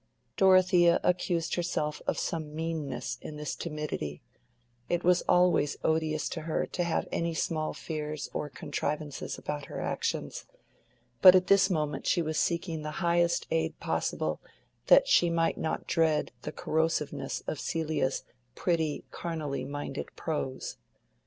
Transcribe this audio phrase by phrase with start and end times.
[0.35, 4.23] Dorothea accused herself of some meanness in this timidity:
[4.89, 9.79] it was always odious to her to have any small fears or contrivances about her
[9.79, 10.47] actions,
[11.21, 14.41] but at this moment she was seeking the highest aid possible
[14.87, 18.23] that she might not dread the corrosiveness of Celia's
[18.55, 20.77] pretty carnally minded prose.